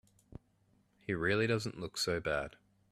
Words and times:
He 0.97 1.13
really 1.13 1.45
doesn't 1.45 1.79
look 1.79 1.95
so 1.95 2.19
bad. 2.19 2.55